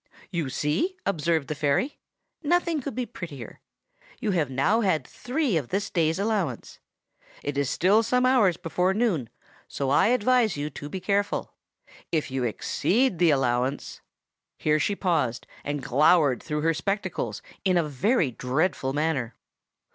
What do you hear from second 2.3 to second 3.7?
'Nothing could be prettier.